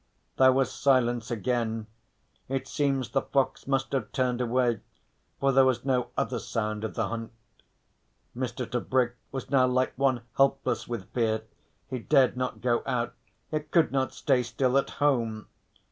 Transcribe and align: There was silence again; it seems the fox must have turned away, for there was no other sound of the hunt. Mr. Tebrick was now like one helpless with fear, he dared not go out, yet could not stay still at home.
There 0.37 0.51
was 0.51 0.71
silence 0.71 1.29
again; 1.29 1.85
it 2.49 2.67
seems 2.67 3.09
the 3.09 3.21
fox 3.21 3.67
must 3.67 3.91
have 3.91 4.11
turned 4.11 4.41
away, 4.41 4.79
for 5.39 5.51
there 5.51 5.63
was 5.63 5.85
no 5.85 6.09
other 6.17 6.39
sound 6.39 6.83
of 6.83 6.95
the 6.95 7.09
hunt. 7.09 7.31
Mr. 8.35 8.65
Tebrick 8.67 9.13
was 9.31 9.51
now 9.51 9.67
like 9.67 9.93
one 9.97 10.23
helpless 10.37 10.87
with 10.87 11.13
fear, 11.13 11.43
he 11.87 11.99
dared 11.99 12.35
not 12.35 12.61
go 12.61 12.81
out, 12.87 13.13
yet 13.51 13.69
could 13.69 13.91
not 13.91 14.11
stay 14.11 14.41
still 14.41 14.75
at 14.79 14.89
home. 14.97 15.47